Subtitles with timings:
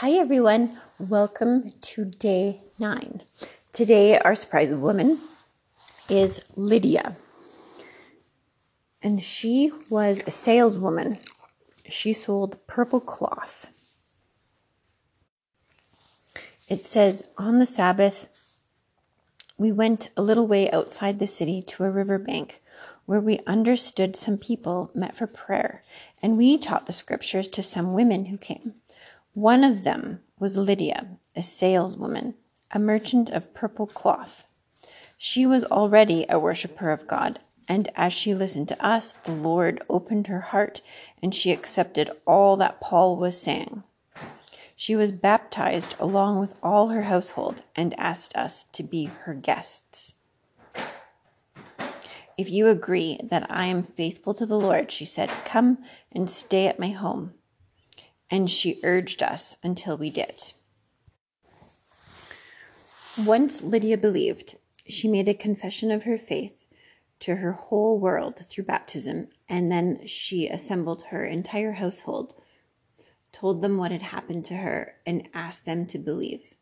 [0.00, 0.78] Hi, everyone.
[1.00, 3.22] Welcome to day nine.
[3.72, 5.18] Today, our surprise woman
[6.08, 7.16] is Lydia.
[9.02, 11.18] And she was a saleswoman.
[11.88, 13.70] She sold purple cloth.
[16.68, 18.28] It says, On the Sabbath,
[19.56, 22.62] we went a little way outside the city to a river bank
[23.06, 25.82] where we understood some people met for prayer,
[26.22, 28.74] and we taught the scriptures to some women who came.
[29.34, 31.06] One of them was Lydia,
[31.36, 32.34] a saleswoman,
[32.70, 34.44] a merchant of purple cloth.
[35.16, 39.82] She was already a worshiper of God, and as she listened to us, the Lord
[39.88, 40.80] opened her heart,
[41.22, 43.82] and she accepted all that Paul was saying.
[44.74, 50.14] She was baptized along with all her household and asked us to be her guests.
[52.36, 55.78] If you agree that I am faithful to the Lord, she said, come
[56.12, 57.34] and stay at my home
[58.30, 60.52] and she urged us until we did.
[63.24, 66.64] Once Lydia believed, she made a confession of her faith
[67.20, 72.34] to her whole world through baptism, and then she assembled her entire household,
[73.32, 76.54] told them what had happened to her, and asked them to believe.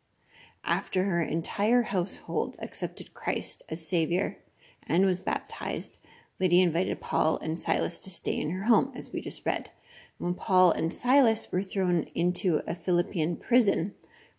[0.63, 4.39] After her entire household accepted Christ as Savior
[4.87, 5.99] and was baptized,
[6.39, 9.71] Lydia invited Paul and Silas to stay in her home, as we just read.
[10.17, 13.95] When Paul and Silas were thrown into a Philippian prison,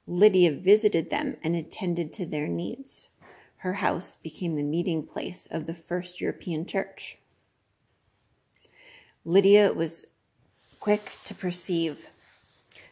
[0.06, 3.10] Lydia visited them and attended to their needs.
[3.58, 7.18] Her house became the meeting place of the first European church.
[9.24, 10.06] Lydia was
[10.78, 12.10] quick to perceive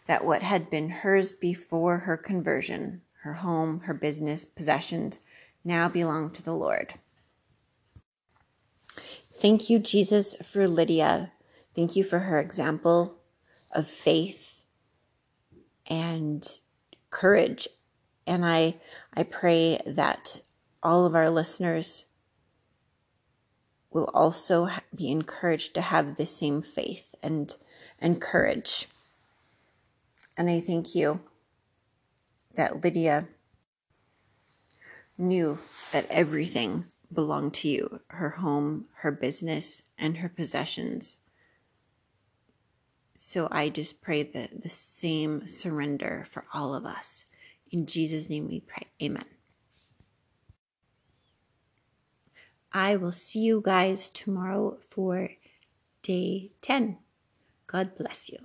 [0.06, 5.20] that what had been hers before her conversion, her home, her business, possessions,
[5.64, 6.94] now belonged to the Lord.
[9.46, 11.30] Thank you, Jesus, for Lydia
[11.72, 13.20] Thank you for her example
[13.70, 14.64] of faith
[15.86, 16.44] and
[17.10, 17.68] courage.
[18.26, 18.80] And I,
[19.14, 20.40] I pray that
[20.82, 22.06] all of our listeners
[23.92, 27.54] will also be encouraged to have the same faith and,
[28.00, 28.88] and courage.
[30.36, 31.20] And I thank you
[32.56, 33.28] that Lydia
[35.16, 35.58] knew
[35.92, 41.18] that everything belonged to you her home, her business, and her possessions.
[43.16, 47.24] So I just pray the, the same surrender for all of us.
[47.70, 48.86] In Jesus' name we pray.
[49.02, 49.24] Amen.
[52.72, 55.30] I will see you guys tomorrow for
[56.02, 56.98] day 10.
[57.66, 58.38] God bless you.